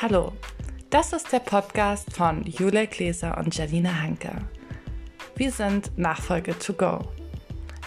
[0.00, 0.30] Hallo,
[0.90, 4.30] das ist der Podcast von Julia Gläser und Janina Hanke.
[5.34, 7.00] Wir sind Nachfolge to go.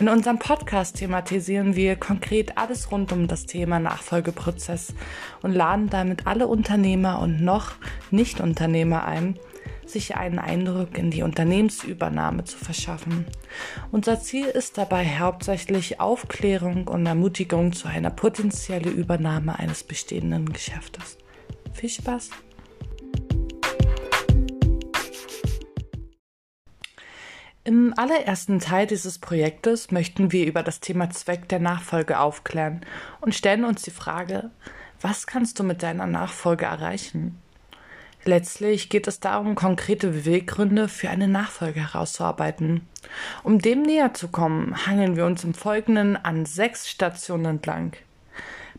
[0.02, 4.94] In unserem Podcast thematisieren wir konkret alles rund um das Thema Nachfolgeprozess
[5.42, 7.76] und laden damit alle Unternehmer und noch
[8.10, 9.40] Nicht-Unternehmer ein,
[9.86, 13.26] sich einen Eindruck in die Unternehmensübernahme zu verschaffen.
[13.90, 21.18] Unser Ziel ist dabei hauptsächlich Aufklärung und Ermutigung zu einer potenziellen Übernahme eines bestehenden Geschäftes.
[21.74, 22.30] Viel Spaß!
[27.64, 32.82] Im allerersten Teil dieses Projektes möchten wir über das Thema Zweck der Nachfolge aufklären
[33.22, 34.50] und stellen uns die Frage,
[35.00, 37.40] was kannst du mit deiner Nachfolge erreichen?
[38.24, 42.88] Letztlich geht es darum, konkrete Beweggründe für eine Nachfolge herauszuarbeiten.
[43.44, 47.94] Um dem näher zu kommen, hangeln wir uns im Folgenden an sechs Stationen entlang.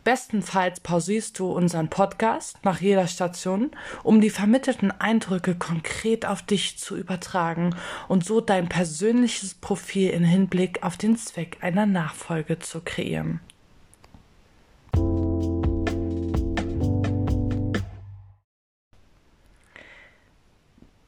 [0.05, 3.71] Bestenfalls pausierst du unseren Podcast nach jeder Station,
[4.03, 7.77] um die vermittelten Eindrücke konkret auf dich zu übertragen
[8.09, 13.39] und so dein persönliches Profil in Hinblick auf den Zweck einer Nachfolge zu kreieren.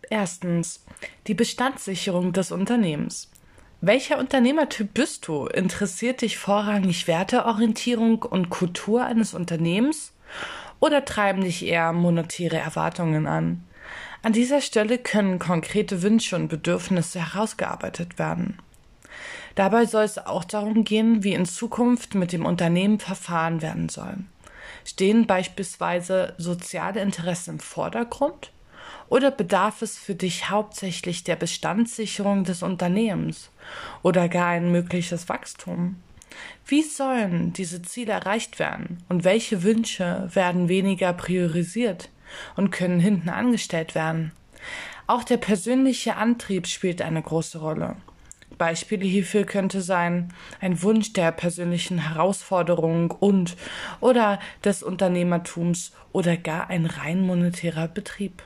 [0.09, 0.85] Erstens
[1.27, 3.29] die Bestandssicherung des Unternehmens.
[3.87, 5.45] Welcher Unternehmertyp bist du?
[5.45, 10.13] Interessiert dich vorrangig Werteorientierung und Kultur eines Unternehmens?
[10.81, 13.63] Oder treiben dich eher monetäre Erwartungen an?
[14.23, 18.57] An dieser Stelle können konkrete Wünsche und Bedürfnisse herausgearbeitet werden.
[19.55, 24.17] Dabei soll es auch darum gehen, wie in Zukunft mit dem Unternehmen verfahren werden soll.
[24.87, 28.51] Stehen beispielsweise soziale Interessen im Vordergrund
[29.15, 33.53] oder bedarf es für dich hauptsächlich der Bestandssicherung des Unternehmens
[34.03, 36.03] oder gar ein mögliches Wachstum?
[36.67, 42.11] Wie sollen diese Ziele erreicht werden und welche Wünsche werden weniger priorisiert
[42.57, 44.33] und können hinten angestellt werden?
[45.07, 47.95] Auch der persönliche Antrieb spielt eine große Rolle.
[48.59, 53.57] Beispiele hierfür könnte sein ein Wunsch der persönlichen Herausforderung und
[54.01, 58.43] oder des Unternehmertums oder gar ein rein monetärer Betrieb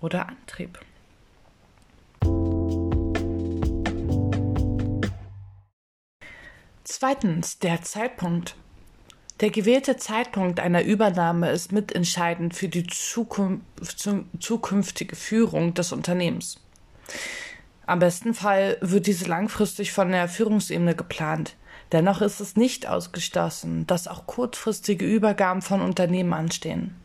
[0.00, 0.78] oder Antrieb.
[6.84, 8.56] Zweitens, der Zeitpunkt.
[9.40, 12.86] Der gewählte Zeitpunkt einer Übernahme ist mitentscheidend für die
[14.40, 16.58] zukünftige Führung des Unternehmens.
[17.86, 21.54] Am besten Fall wird diese langfristig von der Führungsebene geplant.
[21.92, 26.96] Dennoch ist es nicht ausgeschlossen, dass auch kurzfristige Übergaben von Unternehmen anstehen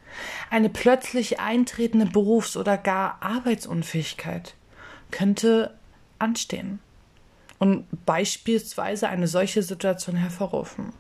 [0.50, 4.56] eine plötzlich eintretende Berufs- oder gar Arbeitsunfähigkeit
[5.12, 5.74] könnte
[6.20, 6.80] anstehen
[7.60, 10.94] und beispielsweise eine solche Situation hervorrufen.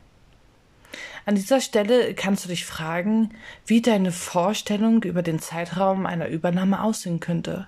[1.25, 3.31] An dieser Stelle kannst du dich fragen,
[3.65, 7.67] wie deine Vorstellung über den Zeitraum einer Übernahme aussehen könnte.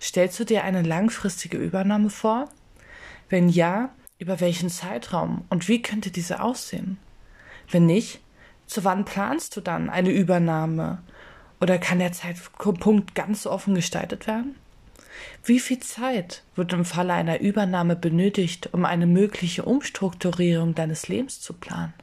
[0.00, 2.48] Stellst du dir eine langfristige Übernahme vor?
[3.28, 6.98] Wenn ja, über welchen Zeitraum und wie könnte diese aussehen?
[7.68, 8.20] Wenn nicht,
[8.66, 11.02] zu wann planst du dann eine Übernahme?
[11.60, 14.56] Oder kann der Zeitpunkt ganz offen gestaltet werden?
[15.44, 21.40] Wie viel Zeit wird im Falle einer Übernahme benötigt, um eine mögliche Umstrukturierung deines Lebens
[21.40, 21.94] zu planen?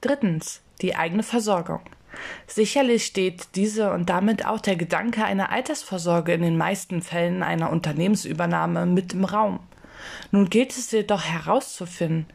[0.00, 1.80] Drittens, die eigene Versorgung.
[2.46, 7.70] Sicherlich steht diese und damit auch der Gedanke einer Altersvorsorge in den meisten Fällen einer
[7.70, 9.60] Unternehmensübernahme mit im Raum.
[10.30, 12.26] Nun gilt es jedoch herauszufinden,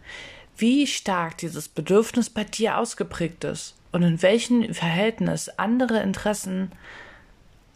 [0.57, 6.71] wie stark dieses Bedürfnis bei dir ausgeprägt ist und in welchem Verhältnis andere Interessen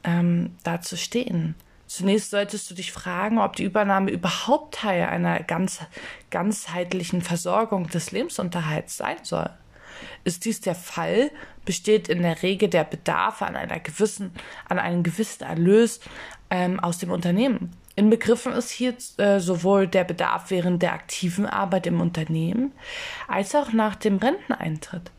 [0.03, 1.55] ähm, dazu stehen.
[1.87, 5.79] Zunächst solltest du dich fragen, ob die Übernahme überhaupt Teil einer ganz,
[6.31, 9.49] ganzheitlichen Versorgung des Lebensunterhalts sein soll.
[10.23, 11.31] Ist dies der Fall,
[11.63, 14.31] besteht in der Regel der Bedarf an einer gewissen,
[14.67, 15.99] an einem gewissen Erlös
[16.49, 17.71] ähm, aus dem Unternehmen.
[17.95, 22.73] Inbegriffen ist hier äh, sowohl der Bedarf während der aktiven Arbeit im Unternehmen
[23.27, 25.11] als auch nach dem Renteneintritt.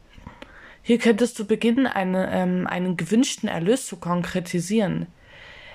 [0.83, 5.07] Hier könntest du beginnen, eine, ähm, einen gewünschten Erlös zu konkretisieren.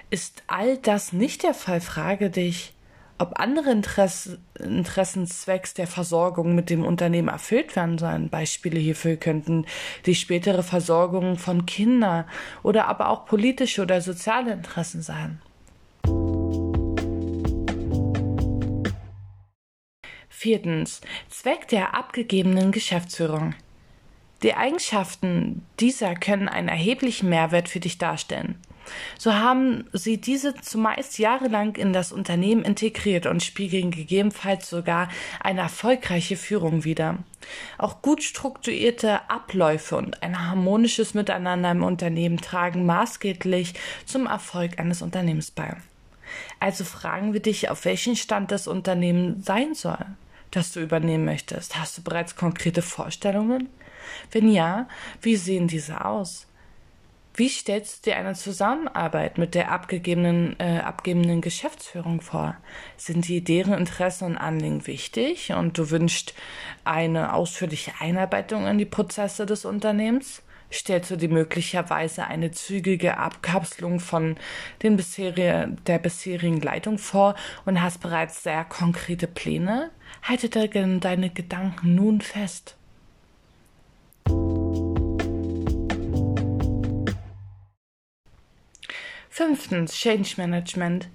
[0.10, 2.74] Ist all das nicht der Fall, frage dich,
[3.18, 8.30] ob andere Interesse, Interessenzwecks der Versorgung mit dem Unternehmen erfüllt werden sollen.
[8.30, 9.66] Beispiele hierfür könnten
[10.06, 12.26] die spätere Versorgung von Kindern
[12.64, 15.42] oder aber auch politische oder soziale Interessen sein.
[20.42, 21.02] Viertens.
[21.30, 23.54] Zweck der abgegebenen Geschäftsführung.
[24.42, 28.56] Die Eigenschaften dieser können einen erheblichen Mehrwert für dich darstellen.
[29.20, 35.10] so haben sie diese zumeist jahrelang in das Unternehmen integriert und spiegeln gegebenenfalls sogar
[35.42, 37.20] eine erfolgreiche Führung wider.
[37.78, 43.76] Auch gut strukturierte Abläufe und ein harmonisches Miteinander im Unternehmen tragen maßgeblich
[44.08, 45.78] zum Erfolg eines Unternehmens bei.
[46.60, 50.04] Also fragen wir dich, auf welchen Stand das Unternehmen sein soll,
[50.52, 51.78] das du übernehmen möchtest.
[51.78, 53.70] Hast du bereits konkrete Vorstellungen?
[54.32, 54.88] Wenn ja,
[55.22, 56.48] wie sehen diese aus?
[57.34, 62.58] Wie stellst du dir eine Zusammenarbeit mit der abgegebenen, äh, abgebenden Geschäftsführung vor?
[62.98, 66.34] Sind dir deren Interessen und Anliegen wichtig und du wünschst
[66.84, 70.42] eine ausführliche Einarbeitung in die Prozesse des Unternehmens?
[70.72, 74.38] Stellst du dir möglicherweise eine zügige Abkapselung von
[74.84, 77.36] den bisherige, der bisherigen Leitung vor
[77.66, 79.92] und hast bereits sehr konkrete Pläne?
[80.24, 82.78] Halte deine Gedanken nun fest.
[89.30, 91.10] Fünftens, Change Management.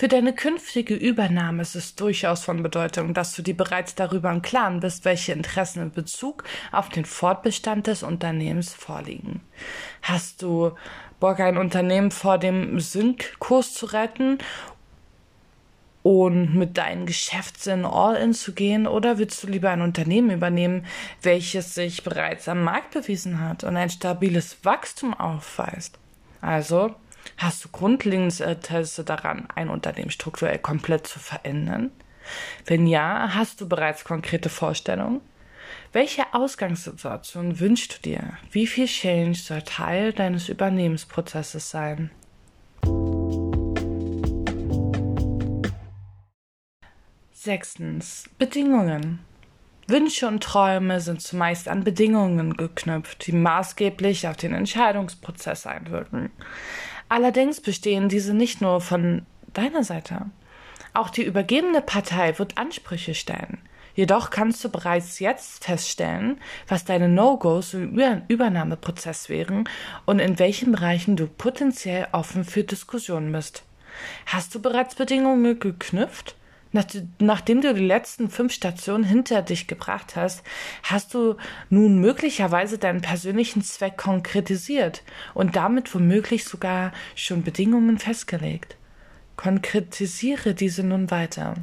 [0.00, 4.40] Für deine künftige Übernahme ist es durchaus von Bedeutung, dass du dir bereits darüber im
[4.40, 9.42] Klaren bist, welche Interessen in Bezug auf den Fortbestand des Unternehmens vorliegen.
[10.00, 10.72] Hast du
[11.20, 14.38] Bock, ein Unternehmen vor dem Sync-Kurs zu retten
[16.02, 20.86] und mit deinem Geschäftssinn all in zu gehen oder willst du lieber ein Unternehmen übernehmen,
[21.20, 25.98] welches sich bereits am Markt bewiesen hat und ein stabiles Wachstum aufweist?
[26.40, 26.94] Also,
[27.40, 31.90] Hast du grundlegendes Interesse daran, ein Unternehmen strukturell komplett zu verändern?
[32.66, 35.22] Wenn ja, hast du bereits konkrete Vorstellungen?
[35.94, 38.34] Welche Ausgangssituation wünschst du dir?
[38.50, 42.10] Wie viel Change soll Teil deines Übernehmensprozesses sein?
[47.32, 48.28] Sechstens.
[48.36, 49.20] Bedingungen.
[49.86, 56.30] Wünsche und Träume sind zumeist an Bedingungen geknüpft, die maßgeblich auf den Entscheidungsprozess einwirken.
[57.10, 60.26] Allerdings bestehen diese nicht nur von deiner Seite.
[60.94, 63.58] Auch die übergebene Partei wird Ansprüche stellen.
[63.96, 69.68] Jedoch kannst du bereits jetzt feststellen, was deine No-Gos im Übernahmeprozess wären
[70.06, 73.64] und in welchen Bereichen du potenziell offen für Diskussionen bist.
[74.26, 76.36] Hast du bereits Bedingungen geknüpft?
[76.72, 76.86] Nach,
[77.18, 80.44] nachdem du die letzten fünf Stationen hinter dich gebracht hast,
[80.84, 81.36] hast du
[81.68, 85.02] nun möglicherweise deinen persönlichen Zweck konkretisiert
[85.34, 88.76] und damit womöglich sogar schon Bedingungen festgelegt.
[89.36, 91.54] Konkretisiere diese nun weiter.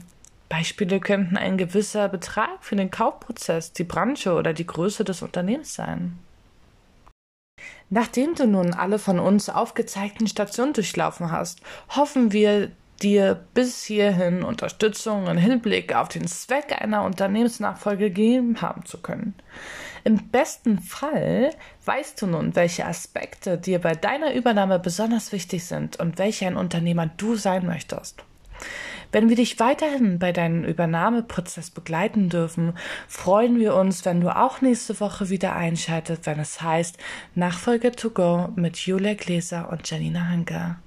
[0.50, 5.74] Beispiele könnten ein gewisser Betrag für den Kaufprozess, die Branche oder die Größe des Unternehmens
[5.74, 6.18] sein.
[7.89, 12.71] Nachdem du nun alle von uns aufgezeigten Stationen durchlaufen hast, hoffen wir,
[13.03, 19.35] dir bis hierhin Unterstützung im Hinblick auf den Zweck einer Unternehmensnachfolge geben haben zu können.
[20.03, 21.51] Im besten Fall
[21.85, 26.57] weißt du nun, welche Aspekte dir bei deiner Übernahme besonders wichtig sind und welcher ein
[26.57, 28.23] Unternehmer du sein möchtest.
[29.11, 32.73] Wenn wir dich weiterhin bei deinem Übernahmeprozess begleiten dürfen,
[33.07, 36.97] freuen wir uns, wenn du auch nächste Woche wieder einschaltet, wenn es heißt
[37.35, 40.77] Nachfolger to go mit Julia Gläser und Janina Hanker.